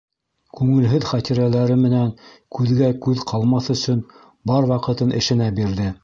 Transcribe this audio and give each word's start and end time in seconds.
Күңелһеҙ 0.59 1.03
хәтирәләре 1.09 1.73
менән 1.81 2.07
күҙгә- 2.59 2.89
күҙ 3.07 3.21
ҡалмаҫ 3.33 3.67
өсөн, 3.75 4.01
бар 4.53 4.69
ваҡытын 4.73 5.13
эшенә 5.21 5.51
бирҙе. 5.61 5.91